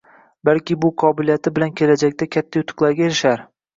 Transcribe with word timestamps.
Balki 0.47 0.77
bu 0.85 0.89
qobiliyati 1.03 1.53
bilan 1.59 1.75
kelajakda 1.83 2.29
katta 2.37 2.63
yutuqlarga 2.65 3.07
erishar? 3.11 3.45